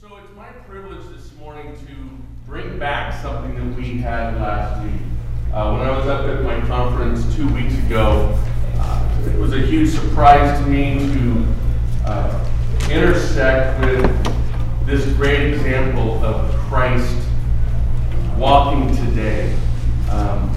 [0.00, 1.94] So it's my privilege this morning to
[2.46, 5.00] bring back something that we had last week.
[5.52, 8.38] Uh, when I was up at my conference two weeks ago,
[8.76, 11.46] uh, it was a huge surprise to me to
[12.06, 12.50] uh,
[12.88, 17.18] intersect with this great example of Christ
[18.36, 19.52] walking today.
[20.10, 20.54] Um,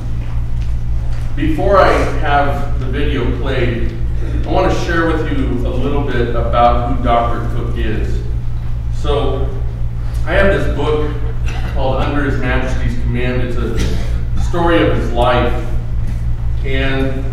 [1.36, 6.36] before I have the video played, I want to share with you a little bit
[6.36, 7.50] about who Dr.
[7.56, 8.21] Cook is.
[9.02, 9.50] So,
[10.28, 11.12] I have this book
[11.74, 13.42] called Under His Majesty's Command.
[13.42, 15.52] It's a story of his life.
[16.64, 17.26] And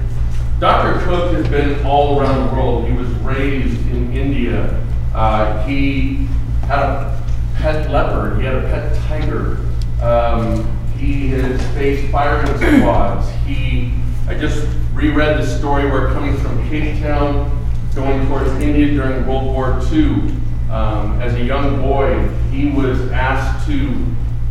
[0.61, 0.99] Dr.
[1.05, 2.87] Cook has been all around the world.
[2.87, 4.83] He was raised in India.
[5.15, 6.27] Uh, he
[6.63, 7.23] had a
[7.57, 9.59] pet leopard, he had a pet tiger.
[10.01, 10.65] Um,
[10.97, 12.47] he has faced firing
[12.81, 13.29] squads.
[13.47, 13.93] He,
[14.27, 19.45] I just reread the story where coming from Cape Town, going towards India during World
[19.55, 20.38] War II.
[20.71, 24.07] Um, as a young boy, he was asked to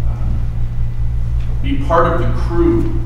[0.08, 3.00] uh, be part of the crew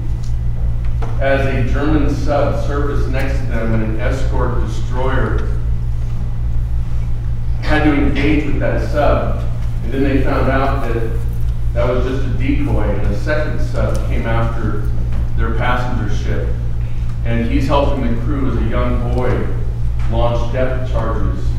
[1.19, 5.59] as a German sub surfaced next to them and an escort destroyer
[7.61, 9.43] had to engage with that sub.
[9.83, 11.19] And then they found out that
[11.73, 14.89] that was just a decoy, and a second sub came after
[15.37, 16.49] their passenger ship.
[17.25, 19.47] And he's helping the crew as a young boy
[20.11, 21.50] launch depth charges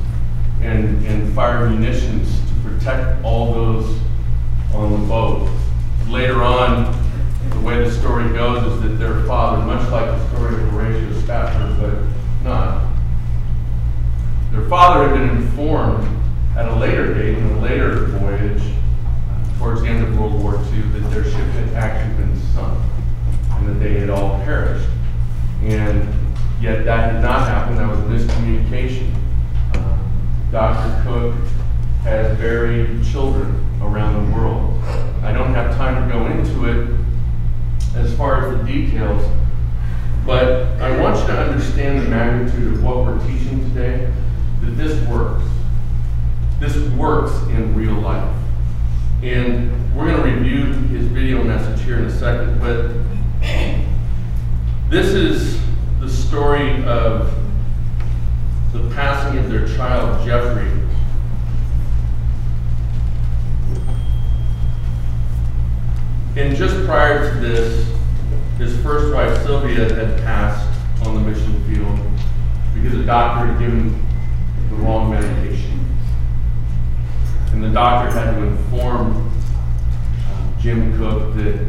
[0.62, 3.98] and, and fire munitions to protect all those
[4.74, 5.48] on the boat.
[6.08, 6.96] Later on,
[7.50, 11.20] the way the story goes is that their father, much like the story of Horatio
[11.20, 12.88] Spafford, but not,
[14.50, 16.08] their father had been informed
[16.56, 18.62] at a later date, in a later voyage,
[19.58, 22.78] towards the end of World War II, that their ship had actually been sunk
[23.50, 24.88] and that they had all perished.
[25.62, 26.12] And
[26.60, 27.76] yet that did not happen.
[27.76, 29.14] That was a miscommunication.
[29.74, 29.98] Uh,
[30.50, 31.02] Dr.
[31.04, 31.34] Cook
[32.02, 34.82] has buried children around the world.
[35.22, 36.98] I don't have time to go into it
[37.96, 39.24] as far as the details,
[40.26, 44.12] but I want you to understand the magnitude of what we're teaching today,
[44.62, 45.44] that this works.
[46.58, 48.36] This works in real life.
[49.22, 50.64] And we're going to review
[50.96, 52.92] his video message here in a second, but
[54.92, 55.60] this is
[56.00, 57.34] the story of
[58.72, 60.70] the passing of their child, Jeffrey.
[66.36, 67.88] And just prior to this,
[68.58, 70.66] his first wife, Sylvia, had passed
[71.06, 71.98] on the mission field
[72.74, 73.90] because the doctor had given
[74.70, 75.86] the wrong medication.
[77.52, 79.30] And the doctor had to inform
[80.26, 81.66] uh, Jim Cook that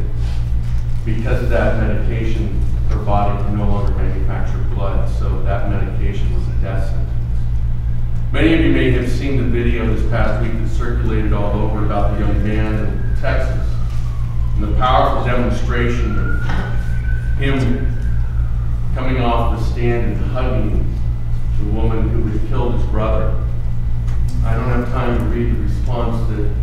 [1.04, 2.58] because of that medication,
[2.88, 7.10] her body could no longer manufacture blood, so that medication was a death sentence.
[8.32, 11.84] Many of you may have seen the video this past week that circulated all over
[11.84, 13.70] about the young man in Texas
[14.54, 17.92] and the powerful demonstration of him
[18.94, 20.96] coming off the stand and hugging
[21.58, 23.40] the woman who had killed his brother.
[24.44, 26.54] I don't have time to read the response that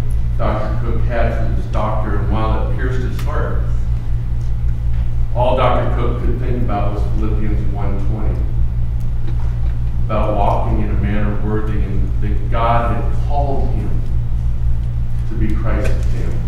[0.41, 0.81] Dr.
[0.81, 3.61] Cook had from his doctor, and while it pierced his heart,
[5.35, 5.95] all Dr.
[5.95, 8.43] Cook could think about was Philippians 1.20,
[10.05, 14.01] about walking in a manner worthy, and that God had called him
[15.29, 16.39] to be Christ's example.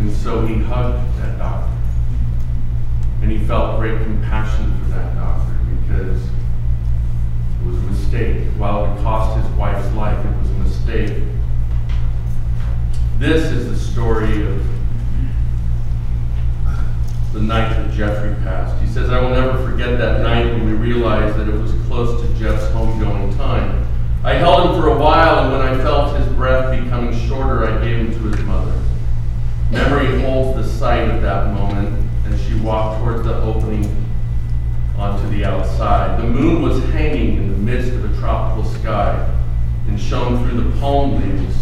[0.00, 1.70] And so he hugged that doctor.
[3.22, 8.48] And he felt great compassion for that doctor because it was a mistake.
[8.58, 11.22] While it cost his wife's life, it was a mistake.
[13.18, 14.62] This is the story of
[17.32, 18.78] the night that Jeffrey passed.
[18.82, 22.20] He says, I will never forget that night when we realized that it was close
[22.20, 23.88] to Jeff's homegoing time.
[24.22, 27.82] I held him for a while, and when I felt his breath becoming shorter, I
[27.82, 28.78] gave him to his mother.
[29.70, 34.06] Memory holds the sight of that moment as she walked towards the opening
[34.98, 36.20] onto the outside.
[36.20, 39.34] The moon was hanging in the midst of a tropical sky
[39.88, 41.55] and shone through the palm leaves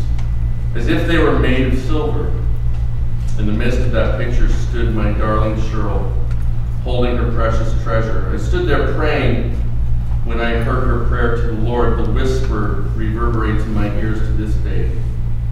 [0.75, 2.29] as if they were made of silver.
[3.39, 6.13] In the midst of that picture stood my darling Cheryl,
[6.83, 8.31] holding her precious treasure.
[8.33, 9.55] I stood there praying
[10.25, 11.99] when I heard her prayer to the Lord.
[11.99, 14.91] The whisper reverberates in my ears to this day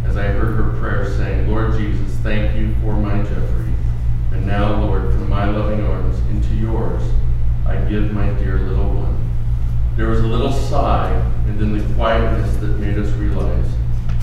[0.04, 3.72] as I heard her prayer saying, Lord Jesus, thank you for my Jeffrey.
[4.32, 7.02] And now, Lord, from my loving arms into yours,
[7.66, 9.30] I give my dear little one.
[9.96, 11.12] There was a little sigh,
[11.46, 13.68] and then the quietness that made us realize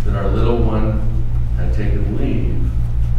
[0.10, 1.00] that our little one
[1.56, 2.72] had taken leave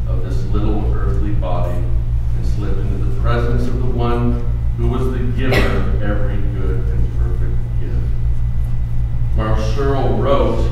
[0.08, 4.32] of this little earthly body and slipped into the presence of the one
[4.76, 9.36] who was the giver of every good and perfect gift.
[9.36, 10.69] Marshall wrote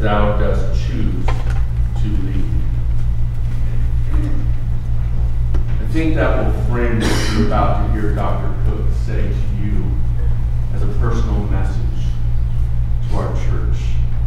[0.00, 2.44] thou dost choose to lead.
[5.80, 8.54] I think that will frame what you're about to hear Dr.
[8.64, 9.84] Cook say to you
[10.74, 11.82] as a personal message
[13.08, 13.78] to our church.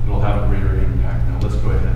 [0.04, 1.28] It'll have a greater impact.
[1.30, 1.96] Now, let's go ahead.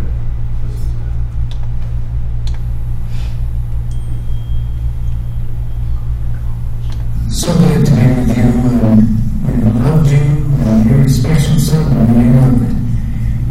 [7.29, 8.43] so glad to be with you.
[8.43, 12.17] and we loved you, and you're a special someone.
[12.17, 12.74] i love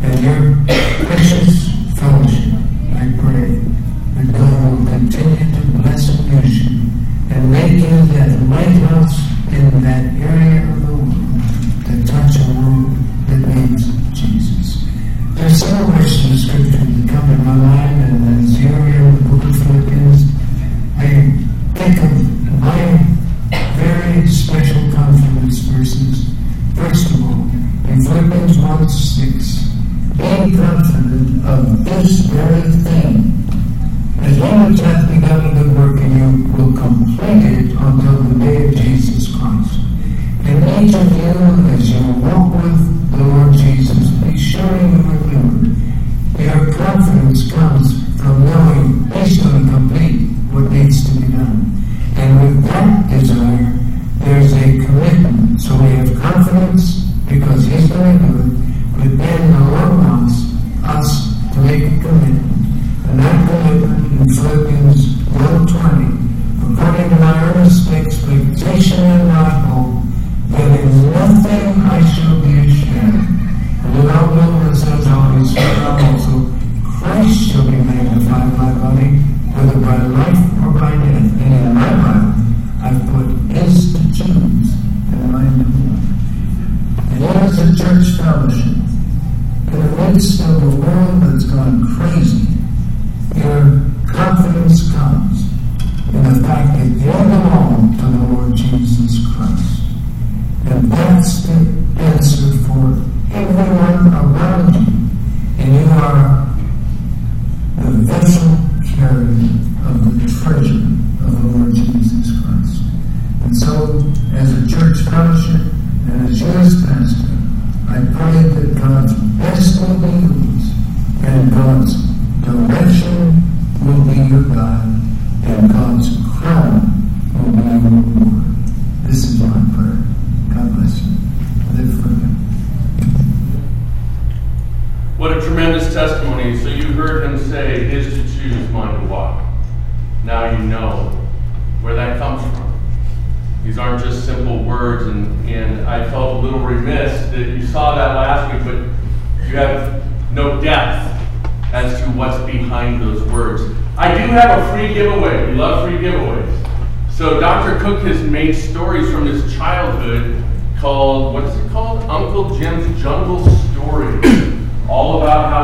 [0.04, 0.42] and your
[1.06, 1.68] precious
[1.98, 2.52] fellowship,
[2.92, 3.60] I pray
[4.14, 6.24] that God will continue to bless you
[7.30, 9.16] and make you that lighthouse
[9.48, 11.12] in that area of the world,
[11.86, 12.92] that touch a world
[13.28, 14.84] that needs Jesus.
[15.34, 16.03] There's so much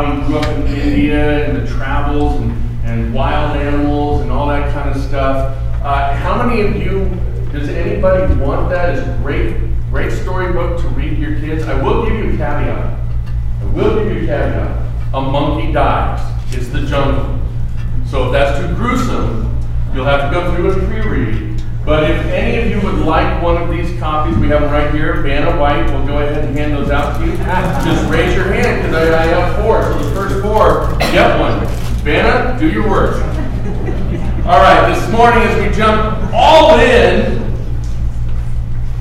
[0.04, 2.52] how grew up in India and the travels and,
[2.84, 5.56] and wild animals and all that kind of stuff.
[5.82, 7.04] Uh, how many of you,
[7.52, 8.90] does anybody want that?
[8.90, 9.56] as a great,
[9.90, 11.64] great storybook to read to your kids.
[11.64, 12.98] I will give you a caveat.
[13.60, 14.90] I will give you a caveat.
[15.12, 16.20] A monkey dies.
[16.54, 17.38] It's the jungle.
[18.06, 19.58] So if that's too gruesome,
[19.94, 21.49] you'll have to go through a pre-read
[21.90, 24.94] but if any of you would like one of these copies, we have them right
[24.94, 27.36] here, Vanna White, we'll go ahead and hand those out to you.
[27.36, 31.66] Just raise your hand, because I, I have four, so the first four, get one.
[32.04, 33.16] Vanna, do your work.
[34.46, 37.42] All right, this morning as we jump all in,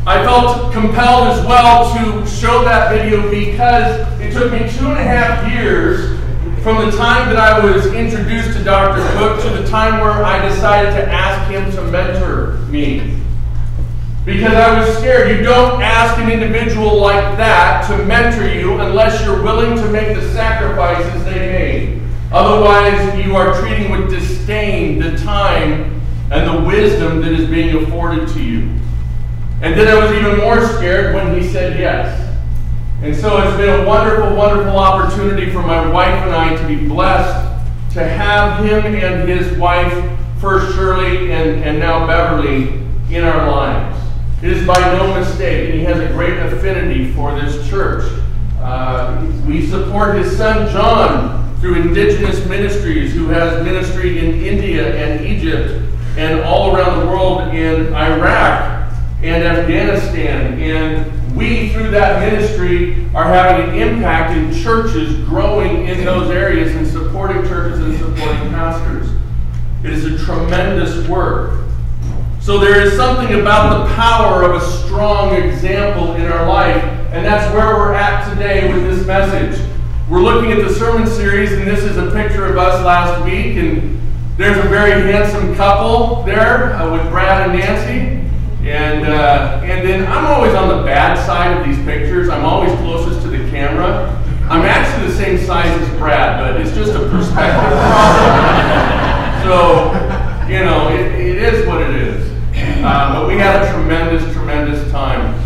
[0.08, 4.98] I felt compelled as well to show that video because it took me two and
[4.98, 6.18] a half years
[6.64, 9.08] from the time that I was introduced to Dr.
[9.16, 13.18] Cook to the time where I decided to ask him to mentor me.
[14.26, 15.38] Because I was scared.
[15.38, 20.16] You don't ask an individual like that to mentor you unless you're willing to make
[20.16, 22.02] the sacrifices they made.
[22.32, 26.00] Otherwise, you are treating with disdain the time
[26.32, 28.70] and the wisdom that is being afforded to you.
[29.62, 32.28] And then I was even more scared when he said yes.
[33.02, 36.88] And so it's been a wonderful, wonderful opportunity for my wife and I to be
[36.88, 37.50] blessed
[37.94, 39.92] to have him and his wife,
[40.40, 44.02] first Shirley and, and now Beverly, in our lives.
[44.42, 48.04] It is by no mistake, and he has a great affinity for this church.
[48.62, 55.26] Uh, we support his son John through Indigenous Ministries, who has ministry in India and
[55.26, 55.86] Egypt
[56.18, 63.26] and all around the world in Iraq and Afghanistan and we, through that ministry, are
[63.26, 69.09] having an impact in churches growing in those areas and supporting churches and supporting pastors.
[69.82, 71.58] It is a tremendous work.
[72.42, 76.84] So there is something about the power of a strong example in our life,
[77.14, 79.66] and that's where we're at today with this message.
[80.10, 83.56] We're looking at the sermon series, and this is a picture of us last week,
[83.56, 84.02] and
[84.36, 88.20] there's a very handsome couple there uh, with Brad and Nancy.
[88.68, 92.28] And, uh, and then I'm always on the bad side of these pictures.
[92.28, 94.10] I'm always closest to the camera.
[94.50, 98.96] I'm actually the same size as Brad, but it's just a perspective problem.
[99.44, 99.92] so,
[100.48, 102.30] you know, it, it is what it is.
[102.84, 105.38] Uh, but we had a tremendous, tremendous time.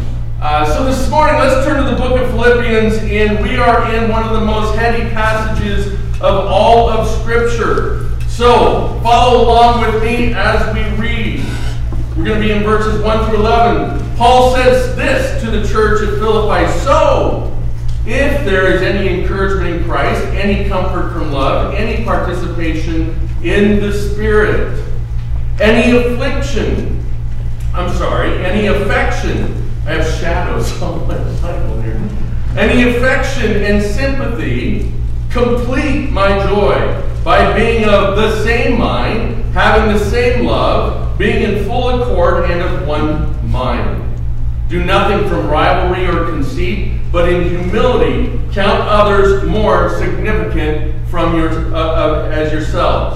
[0.41, 4.11] Uh, so this morning, let's turn to the book of Philippians, and we are in
[4.11, 8.09] one of the most heady passages of all of Scripture.
[8.27, 11.45] So follow along with me as we read.
[12.17, 14.15] We're going to be in verses 1 through 11.
[14.15, 17.55] Paul says this to the church at Philippi So,
[18.05, 23.91] if there is any encouragement in Christ, any comfort from love, any participation in the
[23.91, 24.81] Spirit,
[25.59, 27.03] any affliction,
[27.73, 32.01] I'm sorry, any affection, I have shadows on my Bible here,
[32.57, 34.91] any affection and sympathy,
[35.29, 41.65] complete my joy by being of the same mind, having the same love being in
[41.65, 44.01] full accord and of one mind.
[44.69, 51.49] Do nothing from rivalry or conceit, but in humility count others more significant from your,
[51.75, 53.15] uh, uh, as yourselves,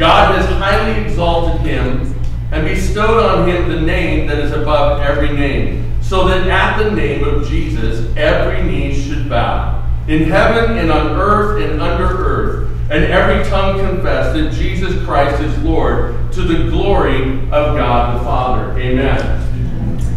[0.00, 2.18] God has highly exalted him
[2.52, 6.90] and bestowed on him the name that is above every name, so that at the
[6.90, 12.70] name of Jesus every knee should bow in heaven and on earth and under earth,
[12.90, 18.24] and every tongue confess that Jesus Christ is Lord to the glory of God the
[18.24, 18.80] Father.
[18.80, 19.20] Amen.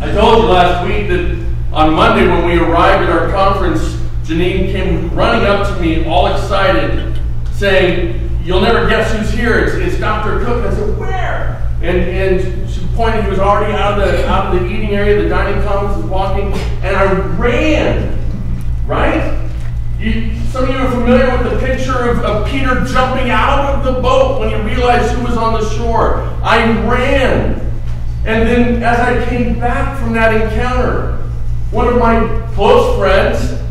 [0.01, 3.81] I told you last week that on Monday when we arrived at our conference,
[4.23, 7.19] Janine came running up to me all excited,
[7.51, 9.59] saying, You'll never guess who's here.
[9.59, 10.43] It's, it's Dr.
[10.43, 10.65] Cook.
[10.65, 11.65] I said, Where?
[11.81, 15.21] And, and she pointed, he was already out of the out of the eating area,
[15.21, 16.51] the dining commons, was walking,
[16.83, 18.19] and I ran,
[18.85, 19.49] right?
[19.97, 23.85] You, some of you are familiar with the picture of, of Peter jumping out of
[23.85, 26.17] the boat when he realized who was on the shore.
[26.43, 27.59] I ran.
[28.25, 31.17] And then as I came back from that encounter,
[31.71, 33.61] one of my close friends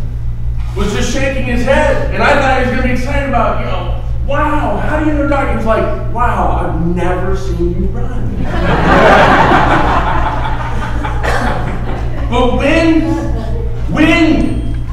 [0.76, 2.14] was just shaking his head.
[2.14, 5.10] And I thought he was going to be excited about, you know, wow, how do
[5.10, 5.56] you know Doc?
[5.56, 8.42] He's like, wow, I've never seen you run.
[12.30, 13.02] but when,
[13.92, 14.86] when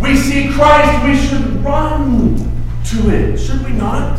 [0.00, 2.36] we see Christ, we should run
[2.86, 4.18] to it, should we not?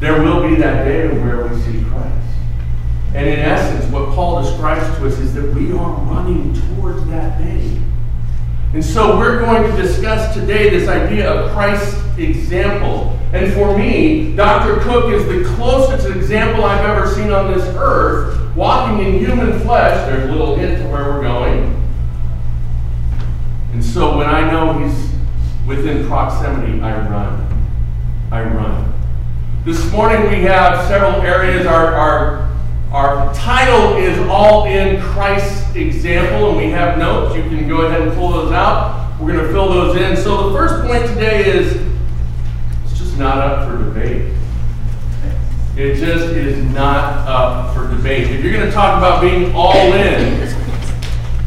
[0.00, 2.28] There will be that day where we see Christ.
[3.14, 7.38] And in essence, what Paul describes to us is that we are running towards that
[7.38, 7.82] day.
[8.74, 13.18] And so we're going to discuss today this idea of Christ's example.
[13.32, 14.80] And for me, Dr.
[14.82, 20.06] Cook is the closest example I've ever seen on this earth, walking in human flesh.
[20.06, 21.74] There's a little hint to where we're going.
[23.72, 25.12] And so when I know he's
[25.66, 27.46] within proximity, I run.
[28.30, 28.92] I run.
[29.64, 31.66] This morning we have several areas.
[31.66, 32.58] Our, our,
[32.92, 37.36] our title is All in Christ's Example, and we have notes.
[37.36, 39.16] You can go ahead and pull those out.
[39.20, 40.16] We're going to fill those in.
[40.16, 41.76] So the first point today is
[42.84, 44.32] it's just not up for debate.
[45.76, 48.28] It just is not up for debate.
[48.28, 50.40] If you're going to talk about being all in,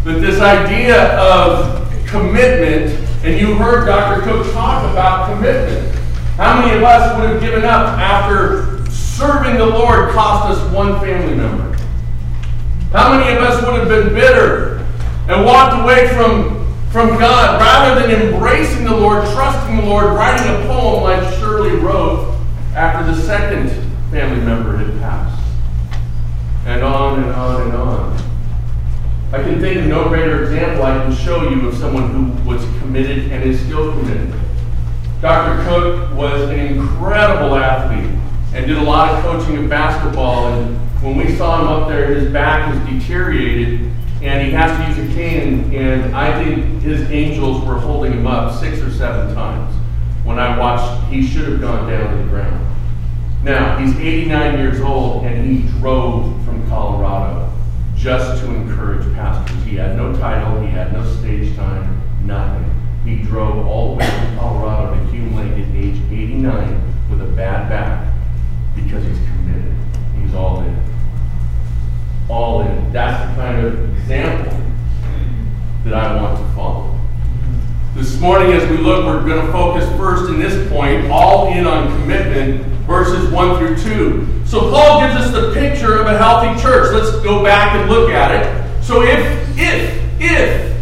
[0.04, 4.22] that this idea of commitment, and you heard Dr.
[4.22, 5.96] Cook talk about commitment.
[6.38, 11.00] How many of us would have given up after serving the Lord cost us one
[11.00, 11.71] family member?
[12.92, 14.86] How many of us would have been bitter
[15.30, 20.46] and walked away from, from God rather than embracing the Lord, trusting the Lord, writing
[20.48, 22.38] a poem like Shirley wrote
[22.76, 23.70] after the second
[24.12, 25.42] family member had passed?
[26.66, 28.22] And on and on and on.
[29.32, 32.62] I can think of no greater example I can show you of someone who was
[32.80, 34.34] committed and is still committed.
[35.22, 35.64] Dr.
[35.64, 38.12] Cook was an incredible athlete
[38.54, 40.48] and did a lot of coaching of basketball.
[40.48, 43.92] And when we saw him up there, his back was deteriorated
[44.22, 45.74] and he has to use a cane.
[45.74, 49.74] And I think his angels were holding him up six or seven times.
[50.24, 52.68] When I watched, he should have gone down to the ground.
[53.44, 57.52] Now, he's 89 years old and he drove from Colorado
[57.96, 59.64] just to encourage pastors.
[59.64, 62.70] He had no title, he had no stage time, nothing.
[63.04, 67.32] He drove all the way from Colorado to Hume Lake at age 89 with a
[67.36, 68.14] bad back
[68.76, 69.76] because he's committed.
[70.22, 70.91] He's all in.
[72.30, 72.94] All in.
[72.94, 74.58] That's the kind of example
[75.84, 77.00] that I want to follow.
[77.96, 81.68] This morning, as we look, we're going to focus first in this point, all in
[81.68, 84.46] on commitment, verses 1 through 2.
[84.46, 86.94] So, Paul gives us the picture of a healthy church.
[86.94, 88.84] Let's go back and look at it.
[88.84, 90.78] So, if, if, if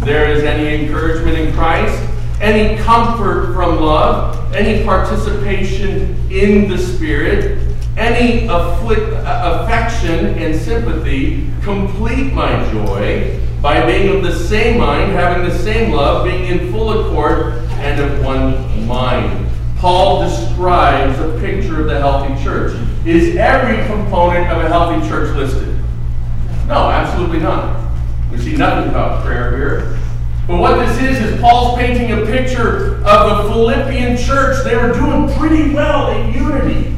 [0.00, 2.02] there is any encouragement in Christ,
[2.40, 7.67] any comfort from love, any participation in the Spirit,
[7.98, 15.46] any afflict, affection and sympathy, complete my joy by being of the same mind, having
[15.48, 19.50] the same love, being in full accord, and of one mind.
[19.78, 22.76] Paul describes a picture of the healthy church.
[23.04, 25.76] Is every component of a healthy church listed?
[26.66, 27.90] No, absolutely not.
[28.30, 29.98] We see nothing about prayer here.
[30.46, 34.64] But what this is, is Paul's painting a picture of the Philippian church.
[34.64, 36.97] They were doing pretty well in unity.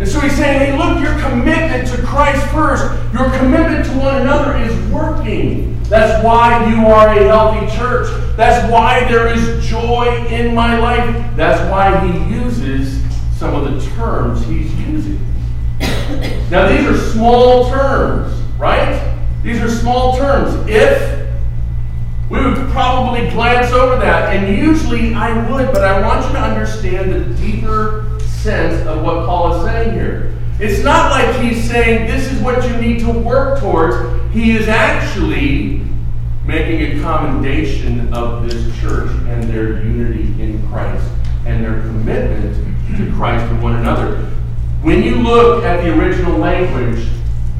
[0.00, 4.22] And so he's saying, hey, look, your commitment to Christ first, your commitment to one
[4.22, 5.80] another is working.
[5.84, 8.08] That's why you are a healthy church.
[8.36, 11.36] That's why there is joy in my life.
[11.36, 13.00] That's why he uses
[13.38, 15.20] some of the terms he's using.
[16.50, 19.16] now, these are small terms, right?
[19.44, 20.68] These are small terms.
[20.68, 21.30] If
[22.28, 26.40] we would probably glance over that, and usually I would, but I want you to
[26.40, 28.13] understand the deeper
[28.44, 30.36] sense of what Paul is saying here.
[30.60, 33.96] It's not like he's saying this is what you need to work towards.
[34.34, 35.80] He is actually
[36.44, 41.10] making a commendation of this church and their unity in Christ
[41.46, 42.54] and their commitment
[42.98, 44.26] to Christ and one another.
[44.82, 47.08] When you look at the original language,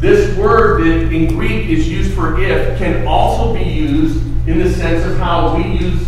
[0.00, 4.70] this word that in Greek is used for if can also be used in the
[4.70, 6.06] sense of how we use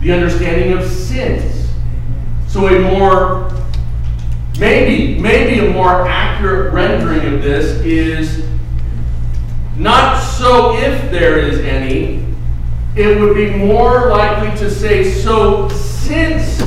[0.00, 1.68] the understanding of sins.
[2.46, 3.50] So a more
[4.58, 8.46] Maybe, maybe a more accurate rendering of this is
[9.76, 12.24] not so if there is any,
[12.94, 16.62] it would be more likely to say so since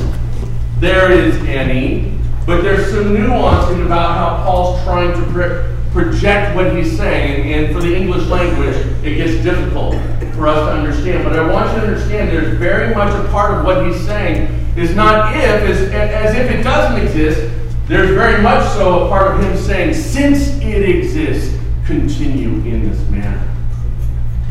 [0.78, 6.76] there is any, but there's some nuancing about how Paul's trying to pro- project what
[6.76, 9.94] he's saying, and for the English language, it gets difficult
[10.34, 11.24] for us to understand.
[11.24, 14.46] But I want you to understand there's very much a part of what he's saying
[14.76, 17.50] is not if, as, as if it doesn't exist,
[17.90, 23.00] there's very much so a part of him saying, since it exists, continue in this
[23.10, 23.48] manner.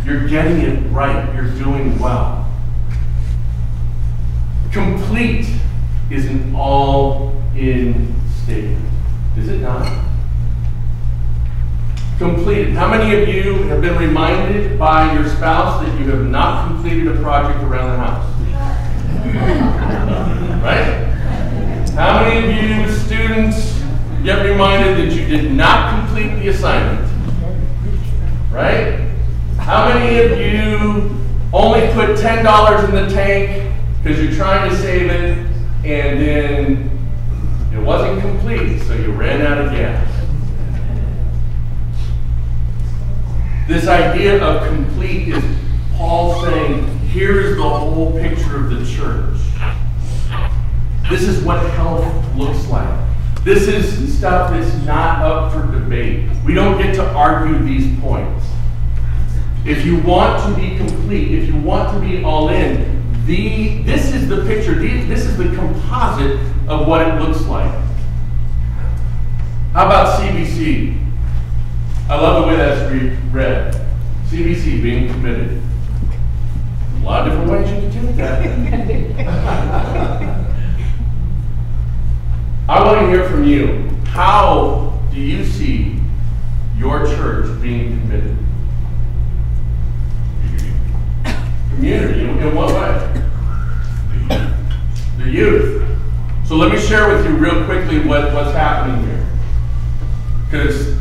[0.03, 1.33] You're getting it right.
[1.33, 2.51] You're doing well.
[4.73, 5.47] Complete
[6.11, 8.85] is an all in statement.
[9.37, 10.05] Is it not?
[12.17, 12.73] Completed.
[12.73, 17.07] How many of you have been reminded by your spouse that you have not completed
[17.07, 18.35] a project around the house?
[20.61, 21.05] right?
[21.95, 22.98] How many of you
[23.29, 23.79] students
[24.23, 27.07] get reminded that you did not complete the assignment?
[28.51, 29.07] Right?
[29.59, 31.15] How many of you
[31.53, 35.37] only put $10 in the tank because you're trying to save it,
[35.85, 36.89] and then
[37.71, 40.07] it wasn't complete, so you ran out of gas.
[43.67, 45.43] This idea of complete is
[45.93, 49.37] Paul saying, here is the whole picture of the church.
[51.11, 53.08] This is what health looks like.
[53.43, 56.29] This is stuff that's not up for debate.
[56.45, 58.45] We don't get to argue these points.
[59.65, 64.13] If you want to be complete, if you want to be all in, the, this
[64.13, 67.71] is the picture, this is the composite of what it looks like.
[69.73, 70.97] How about CBC?
[72.09, 72.91] I love the way that's
[73.31, 73.73] read.
[74.27, 75.61] CBC, being committed.
[76.95, 80.45] A lot of different ways you can do that.
[82.69, 83.89] I want to hear from you.
[84.09, 85.99] How do you see
[86.77, 88.37] your church being committed?
[91.73, 93.23] Community, in what way?
[95.17, 95.83] The youth.
[96.45, 99.27] So let me share with you real quickly what, what's happening here.
[100.45, 100.95] Because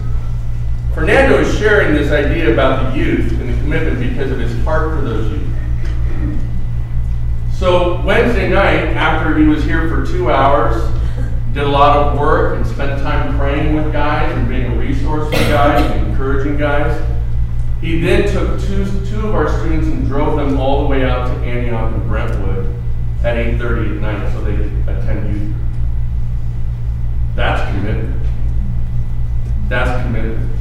[0.95, 4.99] Fernando is sharing this idea about the youth and the commitment because of his heart
[4.99, 6.41] for those youth.
[7.53, 10.95] So Wednesday night, after he was here for two hours,
[11.59, 15.27] did a lot of work and spent time praying with guys and being a resource
[15.27, 17.05] for guys and encouraging guys.
[17.81, 21.27] He then took two, two of our students and drove them all the way out
[21.27, 22.73] to Antioch and Brentwood
[23.25, 25.57] at 8.30 at night so they could attend youth.
[27.35, 28.27] That's commitment.
[29.68, 30.53] That's commitment.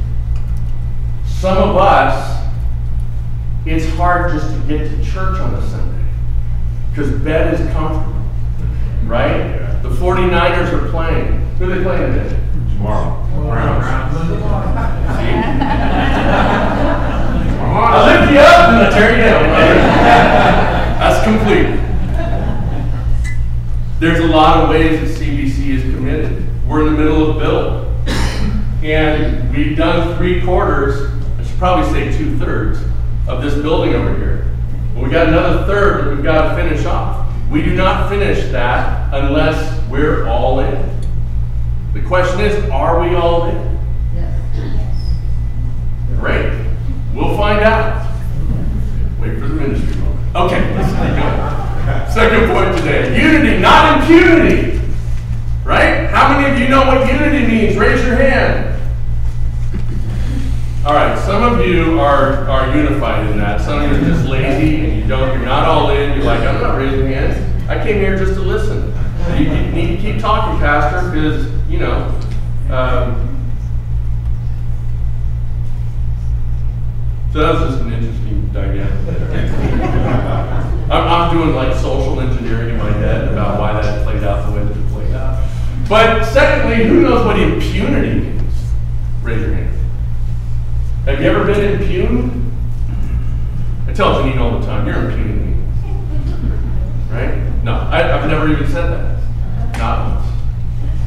[1.26, 2.44] Some of us,
[3.66, 6.04] it's hard just to get to church on a Sunday
[6.90, 8.20] because bed is comfortable,
[9.04, 9.67] right?
[9.88, 11.46] The 49ers are playing.
[11.56, 12.36] Who are they playing today?
[12.74, 13.24] Tomorrow.
[13.40, 13.84] Browns.
[17.70, 19.42] I lift you up and I tear you down.
[20.98, 21.78] That's complete.
[23.98, 26.44] There's a lot of ways that CBC is committed.
[26.68, 27.86] We're in the middle of build.
[28.84, 32.78] And we've done three quarters I should probably say two thirds
[33.26, 34.54] of this building over here.
[34.94, 37.17] But we got another third that we've got to finish off.
[37.50, 41.00] We do not finish that unless we're all in.
[41.94, 43.78] The question is, are we all in?
[44.14, 45.14] Yes.
[46.20, 46.66] Great.
[47.14, 48.06] We'll find out.
[49.20, 50.36] Wait for the ministry moment.
[50.36, 52.12] Okay, let's go.
[52.12, 53.18] Second point today.
[53.18, 54.80] Unity, not impunity.
[55.64, 56.10] Right?
[56.10, 57.76] How many of you know what unity means?
[57.78, 58.67] Raise your hand.
[60.86, 63.60] All right, some of you are, are unified in that.
[63.60, 66.14] Some of you are just lazy and you don't, you're not all in.
[66.14, 67.36] You're like, I'm not raising hands.
[67.68, 68.94] I came here just to listen.
[69.36, 72.18] You, need to keep talking, Pastor, because, you know,
[72.70, 73.28] um,
[77.32, 78.92] so that was just an interesting dynamic.
[80.90, 84.56] I'm, I'm doing like social engineering in my head about why that played out the
[84.56, 85.46] way that it played out.
[85.88, 88.54] But secondly, who knows what impunity means?
[89.22, 89.67] Raise your hand.
[91.08, 92.52] Have you ever been impugned?
[93.88, 95.56] I tell Janine all the time, you're impugning me.
[97.10, 97.64] Right?
[97.64, 99.78] No, I, have never even said that.
[99.78, 100.28] Not once.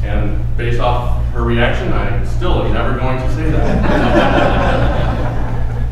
[0.02, 3.84] And based off her reaction, I still am never going to say that.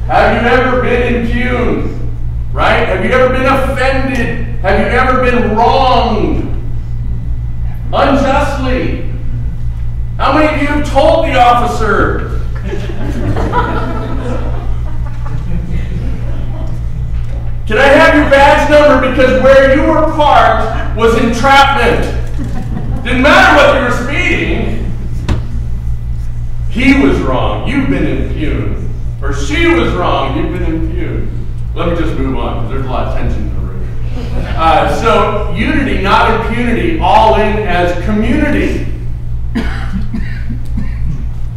[0.09, 2.13] Have you ever been impugned?
[2.53, 2.89] Right?
[2.89, 4.57] Have you ever been offended?
[4.57, 6.49] Have you ever been wronged?
[7.93, 9.09] Unjustly?
[10.17, 12.41] How many of you have told the officer,
[17.71, 22.03] Can I have your badge number because where you were parked was entrapment?
[23.05, 24.93] Didn't matter whether you were speeding.
[26.69, 27.69] He was wrong.
[27.69, 28.91] You've been impugned.
[29.23, 30.37] Or she was wrong.
[30.37, 31.47] You've been impugned.
[31.77, 33.89] Let me just move on because there's a lot of tension in the room.
[34.57, 38.85] Uh, so, unity, not impunity, all in as community.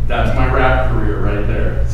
[0.05, 1.87] That's my rap career right there.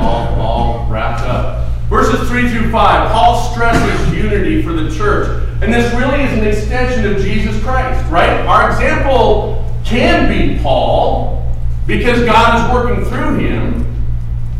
[0.00, 1.59] all, all wrapped up.
[1.90, 5.44] Verses 3 through 5, Paul stresses unity for the church.
[5.60, 8.46] And this really is an extension of Jesus Christ, right?
[8.46, 11.52] Our example can be Paul
[11.88, 13.84] because God is working through him.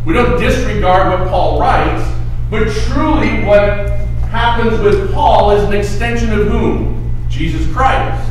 [0.05, 2.05] We don't disregard what Paul writes,
[2.49, 3.91] but truly what
[4.29, 7.15] happens with Paul is an extension of whom?
[7.29, 8.30] Jesus Christ.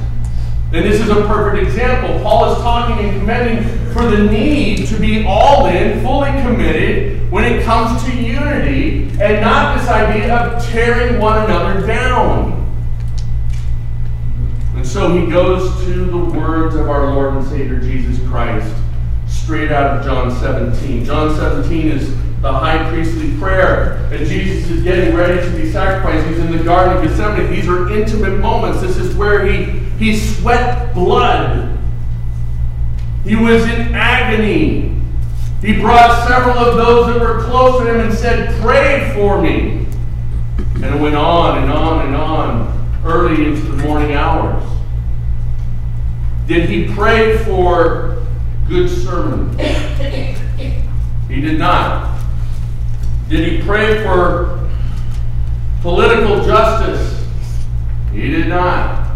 [0.72, 2.20] And this is a perfect example.
[2.20, 7.44] Paul is talking and commending for the need to be all in, fully committed when
[7.44, 12.56] it comes to unity, and not this idea of tearing one another down.
[14.76, 18.72] And so he goes to the words of our Lord and Savior Jesus Christ,
[19.26, 21.04] straight out of John 17.
[21.04, 23.96] John 17 is the high priestly prayer.
[24.10, 26.26] And Jesus is getting ready to be sacrificed.
[26.26, 27.50] He's in the Garden of Gethsemane.
[27.50, 28.80] These are intimate moments.
[28.80, 29.64] This is where he,
[29.98, 31.78] he sweat blood.
[33.24, 34.96] He was in agony.
[35.60, 39.86] He brought several of those that were close to him and said, Pray for me.
[40.76, 44.64] And it went on and on and on early into the morning hours.
[46.46, 48.26] Did he pray for
[48.66, 49.60] good sermons?
[51.28, 52.09] He did not.
[53.30, 54.68] Did he pray for
[55.82, 57.24] political justice?
[58.12, 59.08] He did not.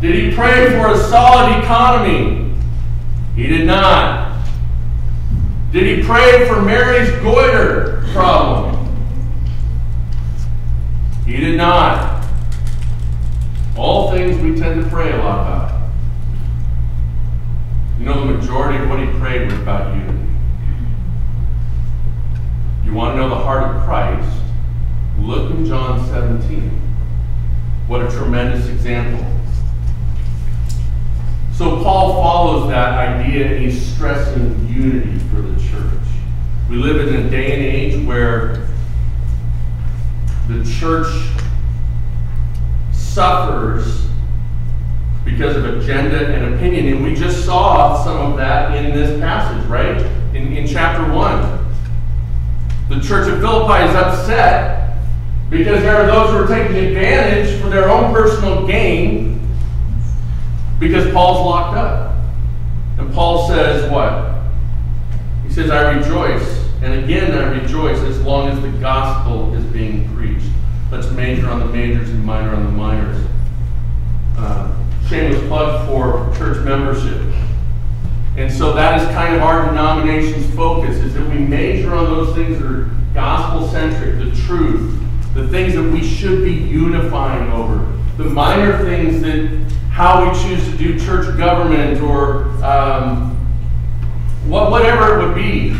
[0.00, 2.54] Did he pray for a solid economy?
[3.36, 4.42] He did not.
[5.72, 8.78] Did he pray for Mary's goiter problem?
[11.26, 12.26] He did not.
[13.76, 15.90] All things we tend to pray a lot about.
[17.98, 20.31] You know, the majority of what he prayed was about unity.
[22.84, 24.28] You want to know the heart of Christ?
[25.18, 26.70] Look in John 17.
[27.86, 29.24] What a tremendous example.
[31.54, 36.02] So Paul follows that idea and he's stressing unity for the church.
[36.68, 38.68] We live in a day and age where
[40.48, 41.12] the church
[42.92, 44.06] suffers
[45.24, 46.88] because of agenda and opinion.
[46.88, 50.00] And we just saw some of that in this passage, right?
[50.34, 51.61] In, in chapter 1.
[52.88, 54.98] The church of Philippi is upset
[55.48, 59.32] because there are those who are taking advantage for their own personal gain
[60.78, 62.16] because Paul's locked up.
[62.98, 64.42] And Paul says, What?
[65.46, 66.62] He says, I rejoice.
[66.82, 70.50] And again, I rejoice as long as the gospel is being preached.
[70.90, 73.24] Let's major on the majors and minor on the minors.
[74.36, 74.74] Uh,
[75.08, 77.31] shameless plug for church membership.
[78.36, 82.34] And so that is kind of our denomination's focus, is that we major on those
[82.34, 84.98] things that are gospel-centric, the truth,
[85.34, 89.50] the things that we should be unifying over, the minor things that
[89.90, 93.36] how we choose to do church government or um,
[94.46, 95.76] what, whatever it would be.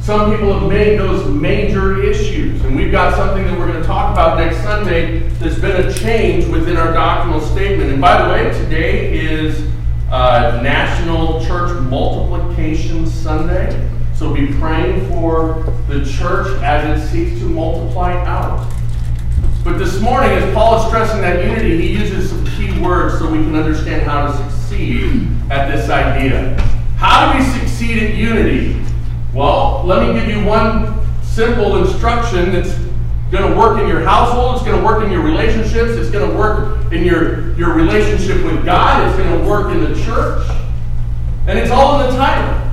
[0.00, 3.86] Some people have made those major issues, and we've got something that we're going to
[3.86, 7.90] talk about next Sunday that's been a change within our doctrinal statement.
[7.90, 9.68] And by the way, today is
[10.10, 13.90] uh, National Church Multiplication Sunday.
[14.14, 18.72] So be praying for the church as it seeks to multiply out.
[19.62, 23.30] But this morning, as Paul is stressing that unity, he uses some key words so
[23.30, 26.58] we can understand how to succeed at this idea.
[26.96, 28.82] How do we succeed at unity?
[29.34, 32.74] Well, let me give you one simple instruction that's
[33.30, 36.28] going to work in your household, it's going to work in your relationships, it's going
[36.28, 40.46] to work in your, your relationship with God, it's going to work in the church.
[41.46, 42.64] And it's all in the title.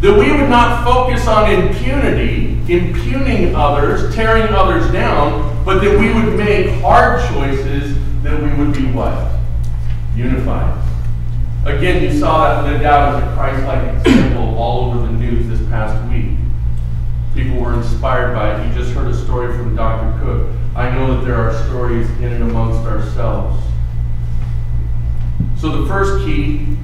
[0.00, 6.12] That we would not focus on impunity, impugning others, tearing others down, but that we
[6.12, 9.32] would make hard choices that we would be what?
[10.16, 10.76] Unified.
[11.64, 15.68] Again, you saw that lived out as a Christ-like example all over the news this
[15.68, 16.39] past week.
[17.34, 18.66] People were inspired by it.
[18.66, 20.22] You just heard a story from Dr.
[20.24, 20.48] Cook.
[20.74, 23.62] I know that there are stories in and amongst ourselves.
[25.56, 26.76] So the first key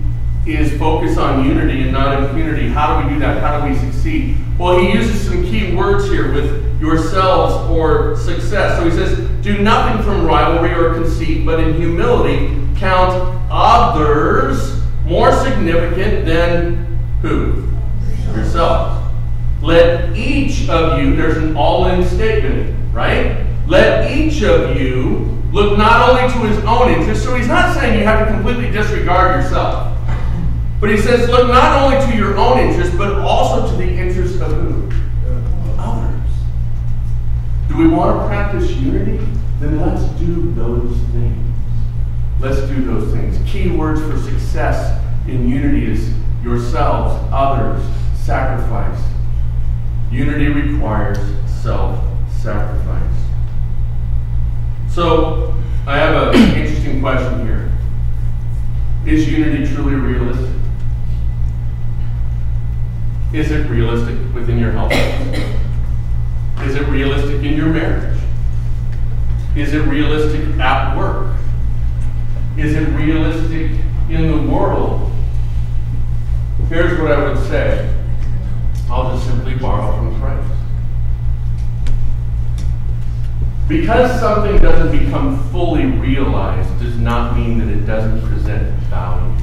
[0.46, 2.68] is focus on unity and not impunity.
[2.68, 3.40] How do we do that?
[3.42, 4.36] How do we succeed?
[4.58, 8.78] Well, he uses some key words here with yourselves or success.
[8.78, 15.32] So he says, do nothing from rivalry or conceit, but in humility count others more
[15.32, 17.68] significant than who?
[18.34, 18.95] Yourselves.
[19.66, 23.44] Let each of you, there's an all in statement, right?
[23.66, 27.98] Let each of you look not only to his own interest, so he's not saying
[27.98, 29.98] you have to completely disregard yourself.
[30.80, 34.40] But he says, look not only to your own interest, but also to the interest
[34.40, 34.88] of who?
[35.80, 36.30] Others.
[37.66, 39.18] Do we want to practice unity?
[39.58, 41.54] Then let's do those things.
[42.38, 43.36] Let's do those things.
[43.50, 49.02] Key words for success in unity is yourselves, others, sacrifice.
[50.16, 53.02] Unity requires self-sacrifice.
[54.90, 55.54] So,
[55.86, 57.70] I have an interesting question here.
[59.04, 60.56] Is unity truly realistic?
[63.34, 65.34] Is it realistic within your household?
[66.66, 68.18] Is it realistic in your marriage?
[69.54, 71.36] Is it realistic at work?
[72.56, 73.70] Is it realistic
[74.08, 75.12] in the world?
[76.70, 77.95] Here's what I would say
[78.88, 80.48] I'll just simply borrow from Christ.
[83.68, 89.34] Because something doesn't become fully realized does not mean that it doesn't present value.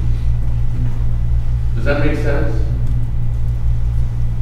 [1.76, 2.64] Does that make sense?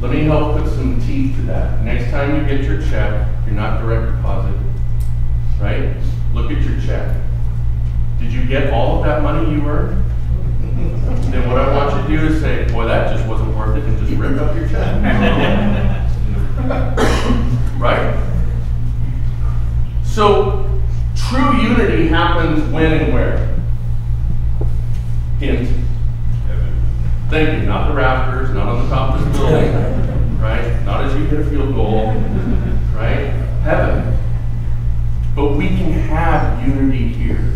[0.00, 1.82] Let me help put some teeth to that.
[1.82, 4.56] Next time you get your check, you're not direct deposit,
[5.60, 5.96] right?
[6.32, 7.16] Look at your check.
[8.20, 10.01] Did you get all of that money you earned?
[11.30, 13.84] Then what I want you to do is say, boy, that just wasn't worth it,
[13.84, 15.02] and just rip up your check.
[17.78, 18.14] Right?
[20.04, 20.70] So,
[21.16, 23.58] true unity happens when and where?
[25.40, 25.68] Hint.
[27.28, 29.72] Thank you, not the rafters, not on the top of the building,
[30.38, 30.84] right?
[30.84, 32.08] Not as you hit a field goal,
[32.94, 33.32] right?
[33.64, 34.16] Heaven.
[35.34, 37.52] But we can have unity here.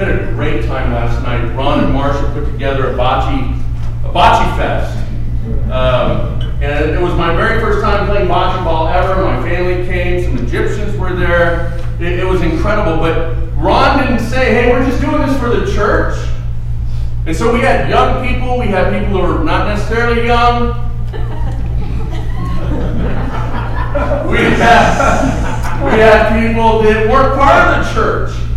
[0.00, 1.54] Been a great time last night.
[1.54, 3.54] Ron and Marcia put together a bocce,
[4.02, 4.96] a bocce fest.
[5.70, 9.22] Um, and it was my very first time playing bocce ball ever.
[9.22, 11.78] My family came, some Egyptians were there.
[12.00, 12.96] It, it was incredible.
[12.96, 16.16] But Ron didn't say, hey, we're just doing this for the church.
[17.26, 20.68] And so we had young people, we had people who were not necessarily young.
[24.30, 28.49] we had, we had people that weren't part of the church.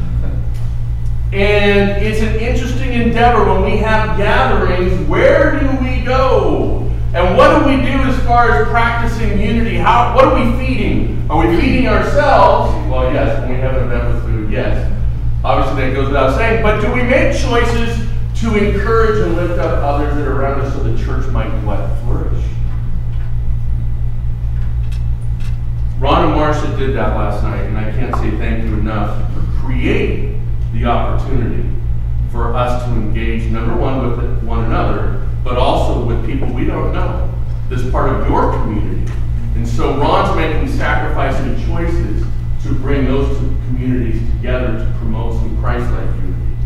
[1.34, 4.94] And it's an interesting endeavor when we have gatherings.
[5.10, 6.92] Where do we go?
[7.16, 9.78] And what do we do as far as practicing unity?
[9.78, 11.28] How, what are we feeding?
[11.32, 12.72] Are we feeding ourselves?
[12.88, 14.92] Well, yes, when we have an event with food, yes.
[15.44, 16.62] Obviously, that goes without saying.
[16.62, 18.08] But do we make choices
[18.42, 21.80] to encourage and lift up others that are around us so the church might what?
[22.04, 22.44] Flourish.
[25.98, 29.42] Ron and Marcia did that last night, and I can't say thank you enough for
[29.66, 30.43] creating
[30.74, 31.70] the opportunity
[32.32, 36.92] for us to engage, number one, with one another, but also with people we don't
[36.94, 37.32] know.
[37.70, 39.12] This part of your community.
[39.56, 42.26] And so Ron's making sacrifices and choices
[42.64, 46.58] to bring those two communities together to promote some Christ-like unity.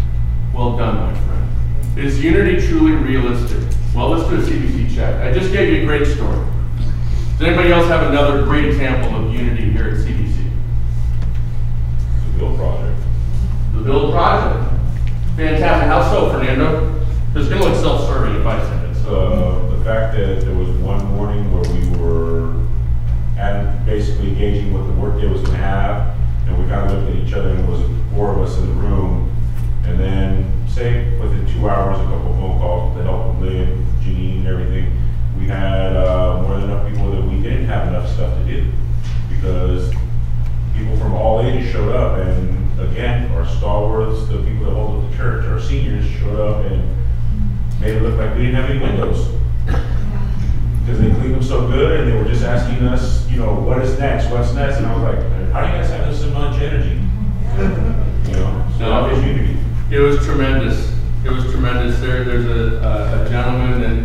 [0.54, 2.00] Well done, my friend.
[2.00, 3.62] Is unity truly realistic?
[3.94, 5.16] Well, let's do a CBC check.
[5.22, 6.46] I just gave you a great story.
[7.38, 10.50] Does anybody else have another great example of unity here at CBC?
[12.32, 13.07] The Build Project.
[13.88, 14.70] Build Project.
[15.38, 15.88] Fantastic.
[15.88, 16.94] How so, Fernando?
[17.34, 18.96] It's going to look self-serving if I said it.
[18.96, 19.16] So.
[19.16, 22.54] Uh, the fact that there was one morning where we were
[23.38, 27.26] at, basically engaging what the workday was gonna have, and we kind of looked at
[27.26, 29.34] each other, and there was four of us in the room,
[29.86, 33.86] and then, say, within two hours, a couple phone calls with the help of Lynn,
[34.04, 35.02] Janine, and everything,
[35.40, 38.70] we had, uh, more than enough people that we didn't have enough stuff to do,
[39.30, 39.94] because
[40.76, 45.12] people from all ages showed up, and again, our stalwarts, the people that hold up
[45.12, 46.84] the church, our seniors showed up and
[47.82, 49.30] made it look like we didn't have any windows.
[49.66, 53.82] Because they cleaned them so good, and they were just asking us, you know, what
[53.82, 56.62] is next, what's next, and I was like, how do you guys have this much
[56.62, 57.02] energy?
[58.32, 59.58] You know, so was.
[59.90, 60.94] It was tremendous.
[61.26, 62.00] It was tremendous.
[62.00, 63.97] There, there's a, a- a gentleman that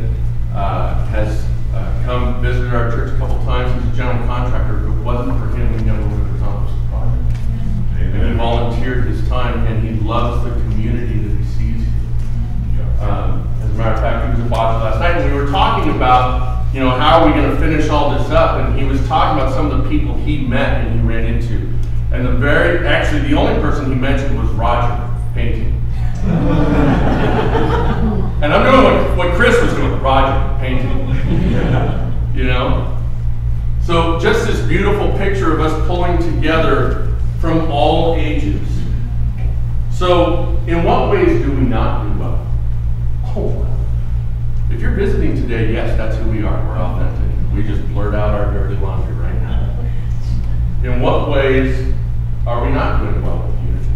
[16.82, 18.60] know, how are we going to finish all this up?
[18.60, 21.68] And he was talking about some of the people he met and he ran into.
[22.12, 25.80] And the very, actually, the only person he mentioned was Roger painting.
[28.42, 31.08] and I'm doing what, what Chris was doing, Roger painting.
[32.34, 32.98] you know?
[33.84, 38.60] So just this beautiful picture of us pulling together from all ages.
[39.90, 42.11] So, in what ways do we not do
[44.82, 46.66] you're visiting today, yes, that's who we are.
[46.66, 47.54] We're authentic.
[47.54, 49.78] We just blurt out our dirty laundry right now.
[50.82, 51.94] In what ways
[52.48, 53.88] are we not doing well with unity?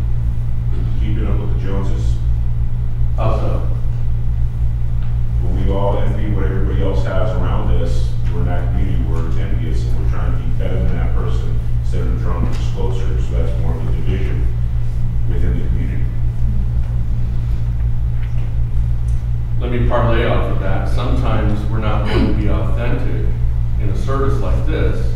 [1.01, 2.15] Keeping up with the Joneses,
[3.17, 3.59] How so?
[5.43, 9.27] when we all envy what everybody else has around us, we're in that community, we're
[9.43, 13.21] envious, and we're trying to be better than that person, instead of drawing us closer,
[13.23, 14.47] so that's more of a division
[15.29, 16.05] within the community.
[19.67, 20.89] Let me parlay off of that.
[20.89, 23.27] Sometimes we're not going to be authentic
[23.81, 25.13] in a service like this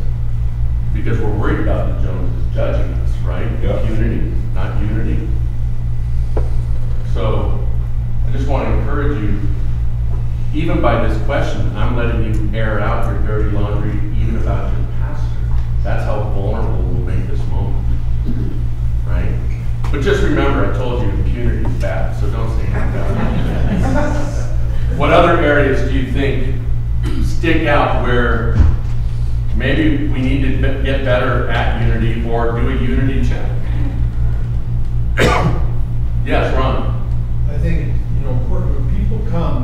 [0.93, 3.49] because we're worried about the Joneses judging us, right?
[3.63, 3.81] Yeah.
[3.89, 5.29] Unity, not unity.
[7.15, 7.65] So
[8.27, 9.41] I just want to encourage you,
[10.53, 14.85] even by this question, I'm letting you air out your dirty laundry even about your
[14.99, 15.29] pastor.
[15.85, 17.87] That's how vulnerable we'll make this moment,
[19.07, 19.33] right?
[19.93, 24.27] But just remember, I told you impunity is bad, so don't say anything about it.
[25.01, 26.61] What other areas do you think
[27.25, 28.55] stick out where
[29.57, 33.49] maybe we need to get better at unity or do a unity check?
[36.27, 37.09] Yes, Ron?
[37.49, 39.60] I think, you know, important when people come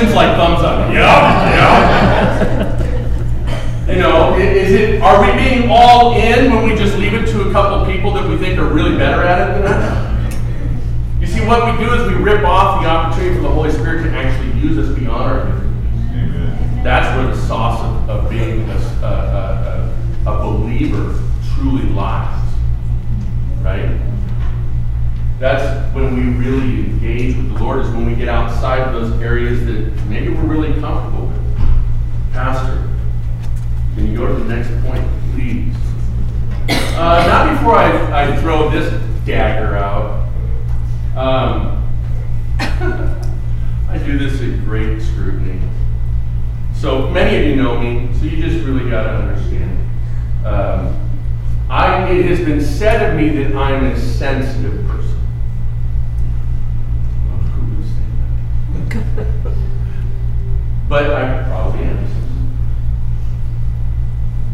[0.00, 0.90] Jim's like thumbs up.
[0.92, 2.76] Yeah, yeah.
[3.86, 5.02] You know, is it?
[5.02, 8.26] Are we being all in when we just leave it to a couple people that
[8.26, 11.20] we think are really better at it than us?
[11.20, 14.04] You see, what we do is we rip off the opportunity for the Holy Spirit
[14.04, 16.82] to actually use us beyond our abilities.
[16.82, 19.92] That's where the sauce of, of being a, a,
[20.24, 21.20] a, a believer
[21.54, 22.42] truly lies.
[23.60, 24.00] Right?
[25.38, 29.20] That's when we really engage with the Lord, is when we get outside of those
[29.22, 29.89] areas that
[30.20, 31.56] maybe we're really comfortable with.
[32.32, 32.86] Pastor,
[33.94, 35.74] can you go to the next point, please?
[36.68, 38.92] Uh, not before I, I throw this
[39.24, 40.28] dagger out.
[41.16, 41.88] Um,
[43.88, 45.60] I do this at great scrutiny.
[46.74, 49.78] So many of you know me, so you just really got to understand.
[50.44, 51.10] Um,
[51.70, 55.18] I, it has been said of me that I'm a sensitive person.
[57.54, 59.36] Who would say that?
[60.90, 62.06] but I probably am.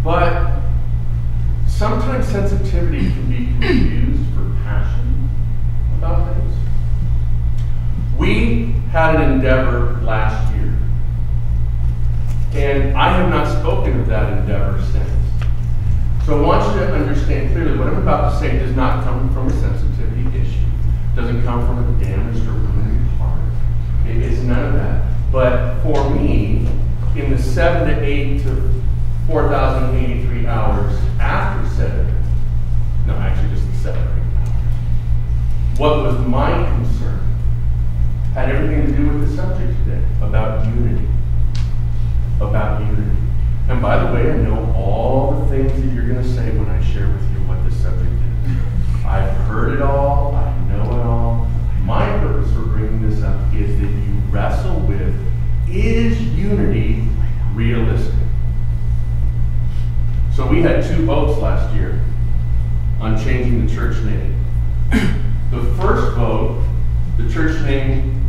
[0.04, 0.60] But
[1.66, 5.30] sometimes sensitivity can be confused for passion
[5.96, 6.54] about things.
[8.18, 10.78] We had an endeavor last year
[12.52, 15.08] and I have not spoken of that endeavor since.
[16.26, 19.32] So I want you to understand clearly what I'm about to say does not come
[19.32, 20.66] from a sensitivity issue.
[21.14, 23.40] Doesn't come from a damaged or wounded heart.
[24.04, 25.15] It's none of that.
[25.36, 26.66] But for me,
[27.14, 28.72] in the seven to eight to
[29.26, 32.06] 4,083 hours after seven,
[33.06, 37.20] no, actually just the seven or eight hours, what was my concern
[38.32, 41.06] had everything to do with the subject today about unity
[42.40, 43.18] about unity.
[43.68, 46.70] And by the way, I know all the things that you're going to say when
[46.70, 49.04] I share with you what this subject is.
[49.04, 50.15] I've heard it all,
[55.80, 57.04] is unity
[57.54, 58.14] realistic?
[60.36, 61.98] So we had two votes last year
[63.00, 64.34] on changing the church name.
[65.50, 66.62] The first vote,
[67.16, 68.22] the church name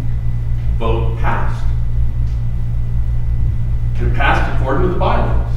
[0.77, 1.65] vote passed.
[3.95, 5.53] It passed according to the bylaws.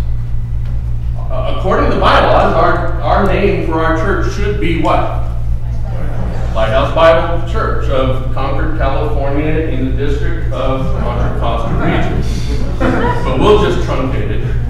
[1.17, 5.31] Uh, according to the bylaws, our, our name for our church should be what?
[6.55, 12.21] Lighthouse Bible Church of Concord, California, in the district of Contra Costa Region.
[13.25, 14.61] But we'll just truncate it.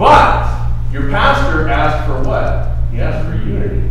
[0.00, 2.74] But your pastor asked for what?
[2.90, 3.86] He asked for unity.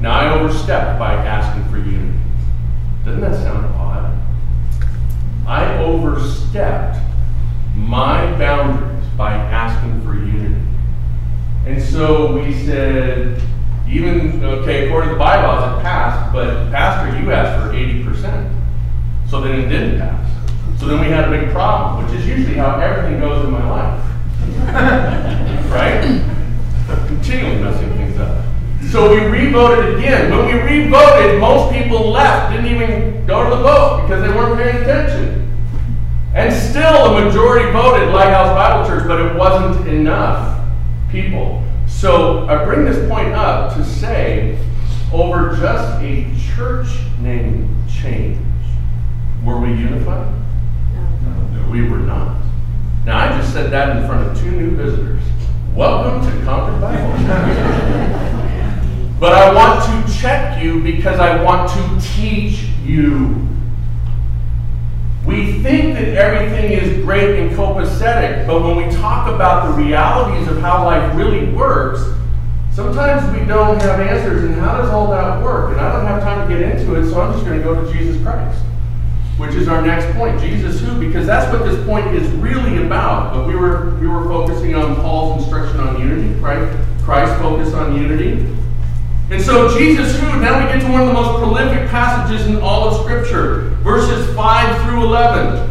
[0.00, 2.18] Now I overstepped by asking for unity.
[3.04, 4.18] Doesn't that sound odd?
[5.46, 6.98] I overstepped
[7.76, 10.60] my boundaries by asking for unity.
[11.64, 13.40] And so we said,
[13.88, 18.54] even, okay, according to the bylaws, it passed, but Pastor, you asked for 80%.
[19.30, 20.28] So then it didn't pass.
[20.80, 23.70] So then we had a big problem, which is usually how everything goes in my
[23.70, 24.04] life.
[25.70, 26.22] right?
[27.06, 28.44] Continually messing things up.
[28.90, 30.30] So we re-voted again.
[30.30, 34.58] When we re-voted, most people left, didn't even go to the vote because they weren't
[34.58, 35.38] paying attention.
[36.34, 40.64] And still, a majority voted Lighthouse Bible Church, but it wasn't enough
[41.10, 41.64] people.
[41.86, 44.58] So I bring this point up to say,
[45.12, 46.88] over just a church
[47.20, 48.38] name change,
[49.44, 50.32] were we unified?
[51.70, 52.42] We were not.
[53.04, 55.22] Now, I just said that in front of two new visitors.
[55.74, 57.12] Welcome to Concord Bible.
[59.20, 63.46] but I want to check you because I want to teach you.
[65.26, 70.48] We think that everything is great and copacetic, but when we talk about the realities
[70.48, 72.02] of how life really works,
[72.72, 74.44] sometimes we don't have answers.
[74.44, 75.72] And how does all that work?
[75.72, 77.84] And I don't have time to get into it, so I'm just going to go
[77.84, 78.64] to Jesus Christ
[79.38, 80.38] which is our next point.
[80.40, 80.98] Jesus who?
[80.98, 83.32] Because that's what this point is really about.
[83.32, 86.76] But we were we were focusing on Paul's instruction on unity, right?
[87.02, 88.54] Christ focused on unity.
[89.30, 90.40] And so Jesus who?
[90.40, 94.34] Now we get to one of the most prolific passages in all of Scripture, verses
[94.34, 95.68] 5 through 11.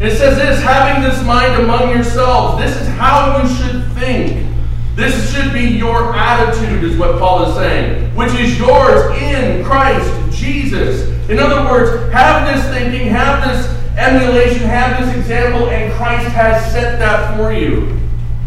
[0.00, 4.48] It says this, having this mind among yourselves, this is how you should think.
[4.96, 10.12] This should be your attitude, is what Paul is saying, which is yours in Christ
[10.36, 11.11] Jesus.
[11.28, 13.66] In other words, have this thinking, have this
[13.96, 17.98] emulation, have this example, and Christ has set that for you.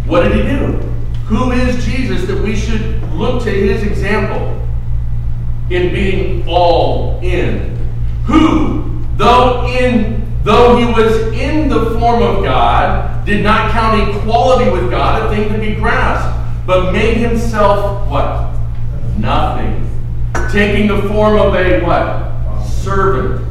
[0.06, 0.78] What did he do?
[1.28, 4.62] Who is Jesus that we should look to his example
[5.70, 7.76] in being all in?
[8.26, 14.70] Who, though in though he was in the form of God, did not count equality
[14.70, 18.56] with God a thing to be grasped, but made himself what?
[19.18, 19.90] Nothing.
[20.52, 22.35] Taking the form of a what?
[22.86, 23.44] Servant.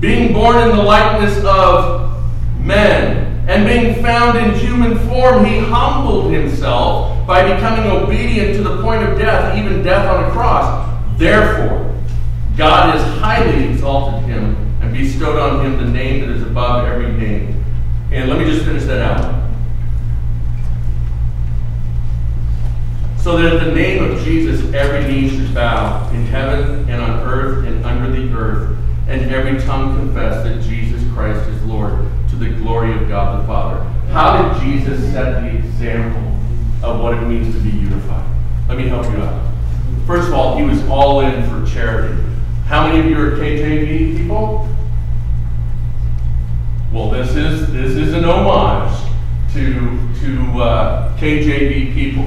[0.00, 2.18] Being born in the likeness of
[2.58, 8.82] men, and being found in human form, he humbled himself by becoming obedient to the
[8.82, 10.88] point of death, even death on a cross.
[11.18, 11.94] Therefore,
[12.56, 17.12] God has highly exalted him and bestowed on him the name that is above every
[17.12, 17.64] name.
[18.10, 19.37] And let me just finish that out.
[23.28, 27.20] So that at the name of Jesus, every knee should bow in heaven and on
[27.28, 28.74] earth and under the earth,
[29.06, 33.46] and every tongue confess that Jesus Christ is Lord to the glory of God the
[33.46, 33.84] Father.
[34.12, 36.38] How did Jesus set the example
[36.82, 38.26] of what it means to be unified?
[38.66, 39.52] Let me help you out.
[40.06, 42.18] First of all, he was all in for charity.
[42.64, 44.74] How many of you are KJV people?
[46.94, 48.98] Well, this is this is an homage
[49.52, 52.26] to to uh, KJV people.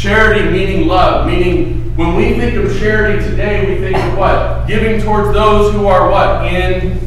[0.00, 4.66] Charity meaning love, meaning when we think of charity today, we think of what?
[4.66, 6.46] Giving towards those who are what?
[6.46, 6.98] In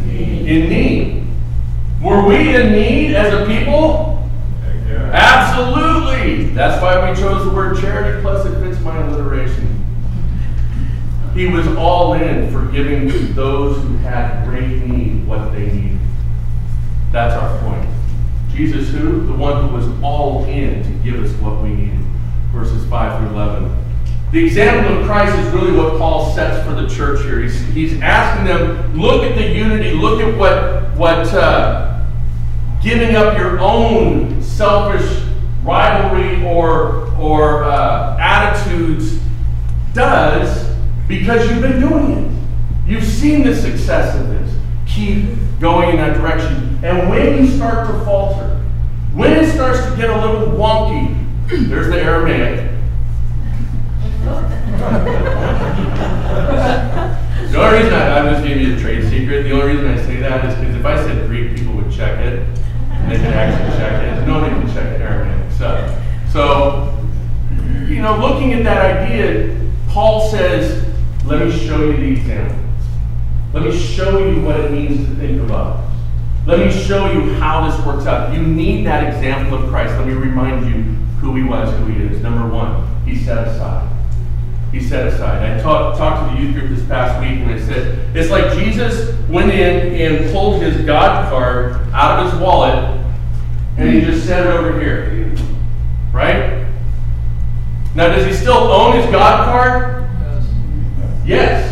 [0.47, 1.27] in need.
[2.03, 4.29] Were we in need as a people?
[5.11, 6.49] Absolutely.
[6.49, 9.83] That's why we chose the word charity, plus it fits my alliteration.
[11.33, 15.97] He was all in for giving to those who had great need what they needed.
[17.11, 17.89] That's our point.
[18.51, 19.25] Jesus, who?
[19.25, 22.02] The one who was all in to give us what we needed.
[22.53, 23.83] Verses 5 through 11.
[24.31, 27.41] The example of Christ is really what Paul sets for the church here.
[27.41, 32.05] He's, he's asking them, look at the unity, look at what, what uh,
[32.81, 35.23] giving up your own selfish
[35.63, 39.19] rivalry or, or uh, attitudes
[39.93, 40.75] does
[41.07, 42.89] because you've been doing it.
[42.89, 44.55] You've seen the success of this.
[44.87, 46.79] Keep going in that direction.
[46.83, 48.59] And when you start to falter,
[49.13, 51.22] when it starts to get a little wonky,
[51.61, 52.71] there's the Aramaic.
[57.51, 59.97] the only reason I, I'm just giving you a trade secret, the only reason I
[60.03, 62.39] say that is because if I said Greek, people would check it.
[62.89, 64.25] And they could actually check it.
[64.25, 65.51] Nobody can check Aramaic.
[65.51, 66.01] So,
[66.31, 66.97] so,
[67.87, 69.55] you know, looking at that idea,
[69.89, 70.83] Paul says,
[71.25, 72.59] let me show you the examples.
[73.53, 75.91] Let me show you what it means to think of others.
[76.47, 78.33] Let me show you how this works out.
[78.33, 79.93] You need that example of Christ.
[79.99, 82.21] Let me remind you who he was, who he is.
[82.21, 83.89] Number one, he set aside.
[84.71, 85.59] He set aside.
[85.59, 88.53] I talk, talked to the youth group this past week and I said, it's like
[88.53, 92.99] Jesus went in and pulled his God card out of his wallet
[93.77, 95.33] and he just set it over here.
[96.11, 96.67] Right?
[97.95, 100.09] Now, does he still own his God card?
[101.25, 101.69] Yes.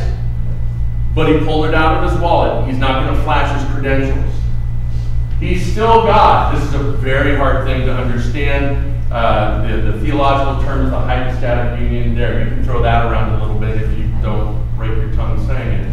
[1.14, 2.68] But he pulled it out of his wallet.
[2.70, 4.34] He's not going to flash his credentials.
[5.40, 6.56] He's still God.
[6.56, 8.91] This is a very hard thing to understand.
[9.12, 12.16] Uh, the, the theological term is the hypostatic union.
[12.16, 15.46] There, you can throw that around a little bit if you don't break your tongue
[15.46, 15.92] saying it.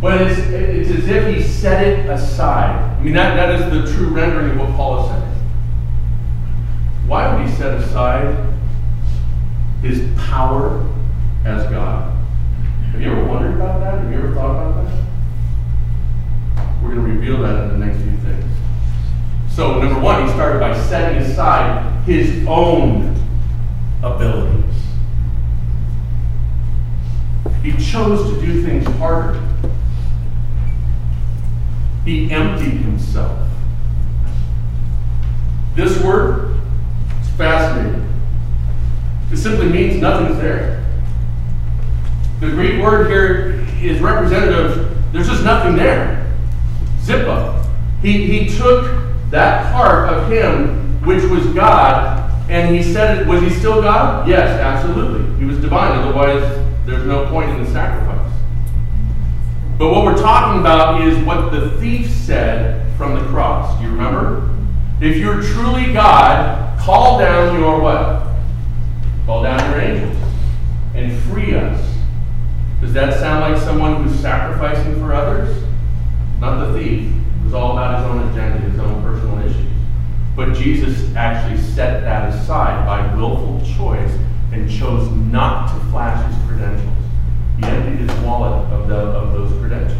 [0.00, 2.98] But it's, it's as if he set it aside.
[2.98, 5.22] I mean, that, that is the true rendering of what Paul is saying.
[7.06, 8.52] Why would he set aside
[9.80, 10.84] his power
[11.44, 12.12] as God?
[12.90, 14.00] Have you ever wondered about that?
[14.00, 15.04] Have you ever thought about that?
[16.82, 18.55] We're going to reveal that in the next few things.
[19.56, 23.18] So, number one, he started by setting aside his own
[24.02, 24.62] abilities.
[27.62, 29.40] He chose to do things harder.
[32.04, 33.48] He emptied himself.
[35.74, 36.54] This word
[37.22, 38.06] is fascinating.
[39.32, 40.84] It simply means nothing's there.
[42.40, 46.30] The Greek word here is representative, there's just nothing there.
[46.98, 47.66] Zippo.
[48.02, 53.42] He, he took that part of him, which was God, and he said, it, was
[53.42, 54.28] he still God?
[54.28, 55.36] Yes, absolutely.
[55.38, 56.42] He was divine, otherwise,
[56.86, 58.32] there's no point in the sacrifice.
[59.78, 63.76] But what we're talking about is what the thief said from the cross.
[63.78, 64.54] Do you remember?
[65.00, 68.26] If you're truly God, call down your what?
[69.26, 70.16] Call down your angels
[70.94, 71.94] and free us.
[72.80, 75.64] Does that sound like someone who's sacrificing for others?
[76.40, 77.12] Not the thief.
[77.46, 79.70] It was all about his own agenda, his own personal issues.
[80.34, 84.10] But Jesus actually set that aside by willful choice
[84.50, 86.92] and chose not to flash his credentials.
[87.58, 89.96] He emptied his wallet of, the, of those credentials.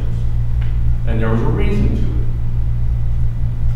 [1.06, 2.02] And there was a reason to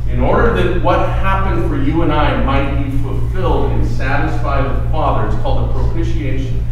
[0.08, 0.14] it.
[0.14, 4.90] In order that what happened for you and I might be fulfilled and satisfy the
[4.90, 6.66] Father, it's called a propitiation.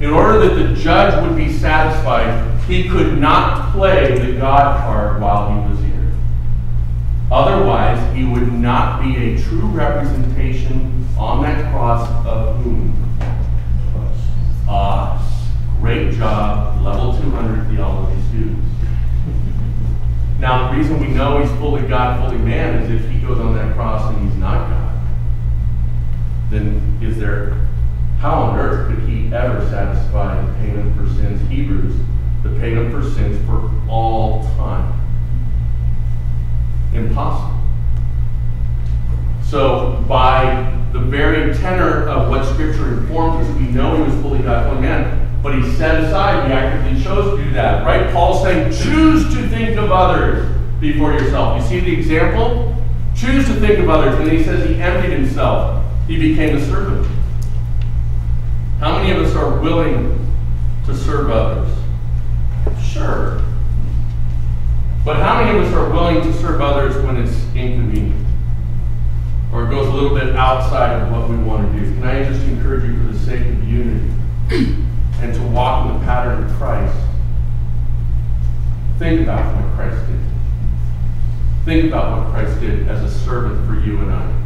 [0.00, 5.20] In order that the judge would be satisfied, he could not play the God card
[5.20, 5.91] while he was here.
[7.32, 12.92] Otherwise, he would not be a true representation On that cross of whom?
[14.68, 15.48] Us.
[15.80, 18.66] Great job, level 200 theology students.
[20.40, 23.54] Now, the reason we know he's fully God, fully man is if he goes on
[23.54, 25.00] that cross and he's not God,
[26.50, 27.66] then is there,
[28.18, 31.40] how on earth could he ever satisfy the payment for sins?
[31.48, 31.94] Hebrews,
[32.42, 35.01] the payment for sins for all time.
[36.94, 37.58] Impossible.
[39.42, 44.40] So, by the very tenor of what Scripture informs us, we know he was fully
[44.40, 45.18] God, fully man.
[45.42, 48.12] But he set aside, he actively chose to do that, right?
[48.12, 50.48] Paul's saying, choose to think of others
[50.80, 51.60] before yourself.
[51.60, 52.74] You see the example?
[53.16, 54.18] Choose to think of others.
[54.20, 57.06] And he says he emptied himself, he became a servant.
[58.78, 60.18] How many of us are willing
[60.86, 61.70] to serve others?
[62.82, 63.42] Sure.
[65.04, 68.24] But how many of us are willing to serve others when it's inconvenient?
[69.52, 71.92] Or it goes a little bit outside of what we want to do?
[71.94, 74.08] Can I just encourage you for the sake of unity
[75.20, 76.96] and to walk in the pattern of Christ?
[78.98, 80.20] Think about what Christ did.
[81.64, 84.42] Think about what Christ did as a servant for you and I.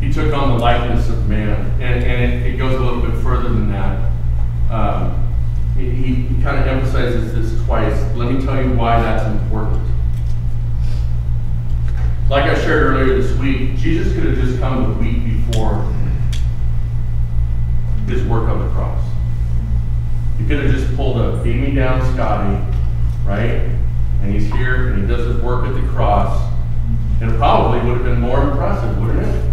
[0.00, 1.66] He took on the likeness of man.
[1.80, 4.10] And, and it, it goes a little bit further than that.
[4.70, 5.29] Um,
[5.80, 7.98] he, he kind of emphasizes this twice.
[8.16, 9.86] Let me tell you why that's important.
[12.28, 15.82] Like I shared earlier this week, Jesus could have just come the week before
[18.06, 19.02] his work on the cross.
[20.38, 22.56] He could have just pulled a beam me down Scotty,
[23.26, 23.68] right?
[24.22, 26.50] And he's here and he does his work at the cross.
[27.20, 29.50] And it probably would have been more impressive, wouldn't it?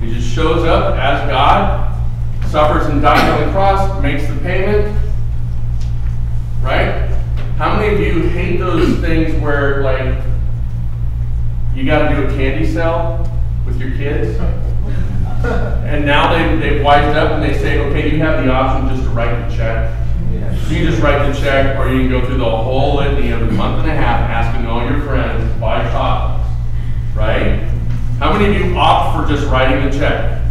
[0.00, 1.83] He just shows up as God,
[2.54, 4.96] suffers and dies on the cross, makes the payment.
[6.62, 7.08] Right?
[7.58, 10.22] How many of you hate those things where, like,
[11.74, 13.28] you got to do a candy sell
[13.66, 14.38] with your kids?
[15.84, 19.02] And now they, they've wised up and they say, okay, you have the option just
[19.02, 19.92] to write the check.
[20.68, 23.42] You can just write the check, or you can go through the whole litany of
[23.42, 26.48] a month and a half asking all your friends to buy chocolates.
[27.16, 27.64] Right?
[28.20, 30.43] How many of you opt for just writing the check?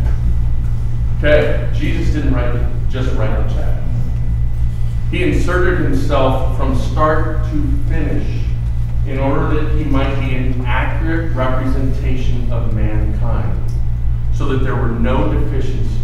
[1.25, 3.81] Okay, Jesus didn't write just write the check.
[5.09, 8.43] He inserted himself from start to finish
[9.07, 13.57] in order that he might be an accurate representation of mankind,
[14.33, 15.97] so that there were no deficiencies,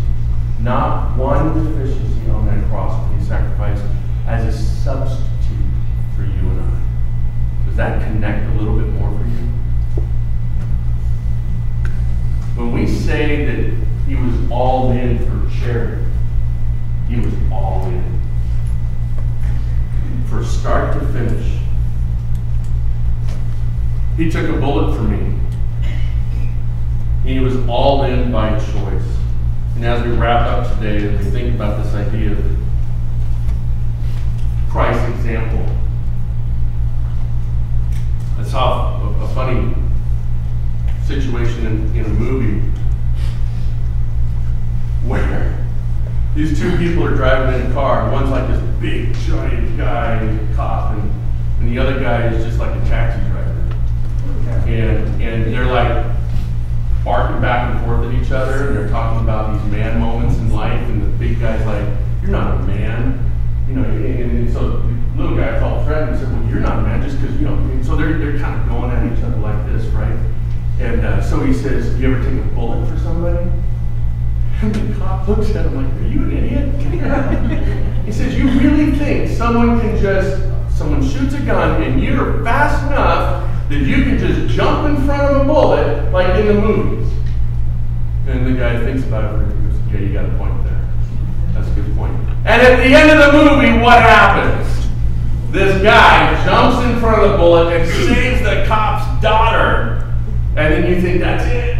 [0.61, 3.83] not one deficiency on that cross when he sacrificed
[4.25, 5.25] as a substitute
[6.15, 7.65] for you and I.
[7.65, 10.01] Does that connect a little bit more for you?
[12.55, 16.03] When we say that he was all in for charity,
[17.07, 18.19] he was all in.
[20.27, 21.59] For start to finish.
[24.17, 25.39] He took a bullet for me.
[27.23, 29.17] He was all in by choice.
[29.75, 32.57] And as we wrap up today and we think about this idea of
[34.71, 35.67] Christ's example,
[38.39, 39.75] I saw a, a funny
[41.05, 42.79] situation in, in a movie
[45.05, 45.65] where
[46.35, 48.11] these two people are driving in a car.
[48.11, 51.11] One's like this big, giant guy, cop, and,
[51.59, 54.69] and the other guy is just like a taxi driver.
[54.69, 56.05] And, and they're like
[57.03, 60.53] barking back and forth at each other, and they're talking about these man moments in
[60.53, 61.87] life, and the big guy's like,
[62.21, 63.25] You're not a man.
[63.67, 66.79] You know, and, and so the little guy called Fred and said, Well, you're not
[66.79, 69.23] a man just because, you know, and so they're, they're kind of going at each
[69.23, 70.17] other like this, right?
[70.79, 73.49] And uh, so he says, You ever take a bullet for somebody?
[74.61, 78.05] And the cop looks at him like, Are you an idiot?
[78.05, 80.41] he says, You really think someone can just,
[80.77, 85.21] someone shoots a gun and you're fast enough that you can just jump in front
[85.33, 87.07] of a bullet like in the movies?
[88.27, 89.63] And the guy thinks about it for a minute.
[89.63, 90.89] He goes, Yeah, you got a point there.
[91.53, 92.13] That's a good point.
[92.45, 94.67] And at the end of the movie, what happens?
[95.51, 100.05] This guy jumps in front of the bullet and saves the cop's daughter.
[100.57, 101.78] And then you think that's it,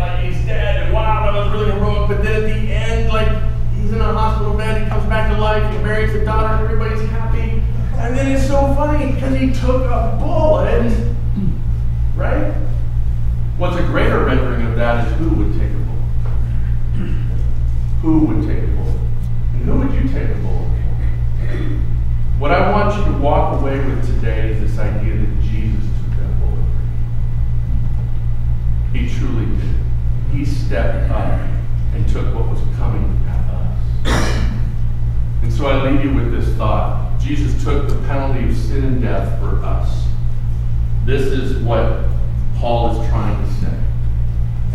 [4.39, 7.61] hospital bed, he comes back to life, he marries a daughter, everybody's happy.
[7.97, 11.13] And then it's so funny because he took a bullet,
[12.15, 12.53] right?
[13.57, 16.05] What's a greater rendering of that is who would take a bullet?
[18.01, 18.99] Who would take a bullet?
[19.55, 22.39] And who would you take a bullet for?
[22.39, 26.15] What I want you to walk away with today is this idea that Jesus took
[26.17, 26.63] that bullet.
[28.93, 29.75] He truly did.
[30.31, 31.41] He stepped up
[31.93, 33.19] and took what was coming.
[35.41, 37.17] And so I leave you with this thought.
[37.19, 40.05] Jesus took the penalty of sin and death for us.
[41.05, 42.05] This is what
[42.57, 43.79] Paul is trying to say.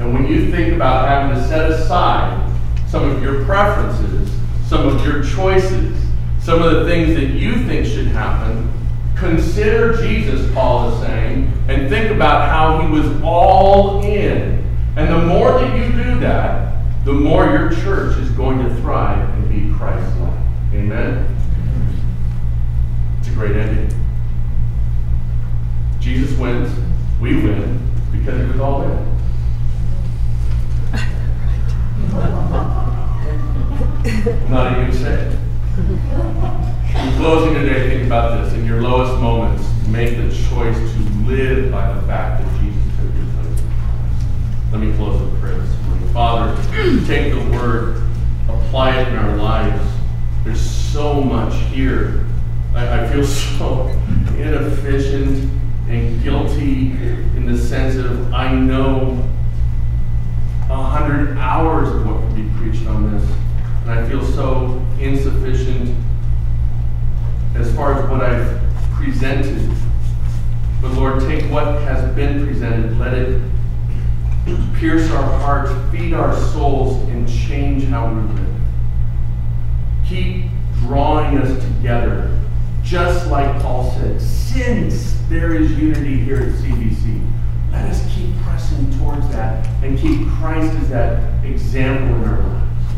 [0.01, 2.53] And when you think about having to set aside
[2.89, 4.31] some of your preferences,
[4.67, 5.97] some of your choices,
[6.43, 8.73] some of the things that you think should happen,
[9.17, 14.63] consider Jesus, Paul is saying, and think about how he was all in.
[14.97, 16.74] And the more that you do that,
[17.05, 20.33] the more your church is going to thrive and be Christ like.
[20.73, 21.37] Amen?
[23.19, 23.95] It's a great ending.
[26.01, 26.73] Jesus wins,
[27.21, 29.15] we win, because it was all in.
[34.51, 35.39] Not even going to say it.
[35.79, 38.55] In closing today, think about this.
[38.55, 43.15] In your lowest moments, make the choice to live by the fact that Jesus took
[43.15, 43.63] your place.
[44.73, 45.74] Let me close with prayer.
[46.15, 46.55] Father,
[47.07, 48.01] take the word,
[48.49, 49.85] apply it in our lives.
[50.45, 52.25] There's so much here.
[52.73, 53.27] I, I feel
[53.59, 53.89] so
[54.39, 55.51] inefficient
[55.89, 59.29] and guilty in the sense of I know
[60.71, 63.29] a hundred hours of what could be preached on this,
[63.83, 65.97] and I feel so insufficient
[67.57, 68.63] as far as what I've
[68.93, 69.69] presented.
[70.81, 73.43] But Lord, take what has been presented, let it
[74.79, 78.55] pierce our hearts, feed our souls, and change how we live.
[80.09, 80.47] Keep
[80.81, 82.39] drawing us together,
[82.83, 87.31] just like Paul said, since there is unity here at CBC.
[87.73, 92.93] Let us keep pressing towards that and keep Christ as that example in our lives.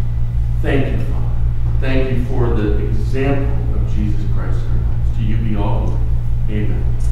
[0.62, 1.30] Thank you, Father.
[1.80, 5.16] Thank you for the example of Jesus Christ in our lives.
[5.18, 6.00] To you be all glory.
[6.50, 7.06] Amen.